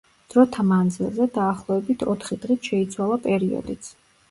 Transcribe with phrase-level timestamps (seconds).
[0.35, 3.95] დროთა მანძილზე, დაახლოებით ოთხი დღით შეიცვალა პერიოდიც.